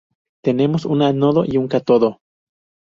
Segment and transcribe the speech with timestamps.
[0.43, 2.21] Tenemos un ánodo y un cátodo.